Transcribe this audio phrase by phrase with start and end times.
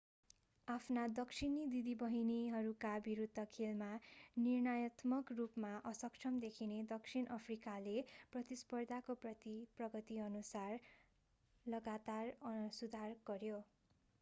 [0.67, 3.89] आफ्ना दक्षिणी दिदीबहिनीहरूका विरूद्ध खेलमा
[4.37, 7.95] निर्णयात्मक रूपमा असक्षम देखिने दक्षिण अफ्रिकाले
[8.33, 10.77] प्रतिस्पर्धाको प्रगतिअनुसार
[11.65, 12.33] लगातार
[12.73, 13.61] सुधार गर्‍यो।